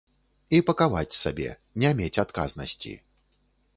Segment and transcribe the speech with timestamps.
[0.57, 1.49] І пакаваць сабе,
[1.83, 2.95] не мець адказнасці.